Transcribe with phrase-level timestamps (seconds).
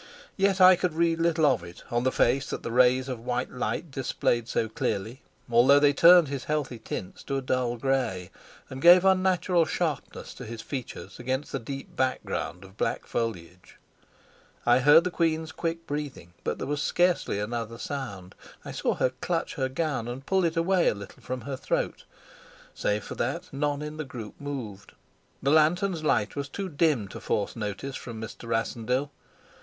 [0.35, 3.51] Yet I could read little of it on the face that the rays of white
[3.51, 8.31] light displayed so clearly, although they turned his healthy tints to a dull gray,
[8.67, 13.77] and gave unnatural sharpness to his features against the deep background of black foliage.
[14.65, 18.33] I heard the queen's quick breathing, but there was scarcely another sound.
[18.65, 22.05] I saw her clutch her gown and pull it away a little from her throat;
[22.73, 24.93] save for that none in the group moved.
[25.43, 28.49] The lantern's light was too dim to force notice from Mr.
[28.49, 29.11] Rassendyll.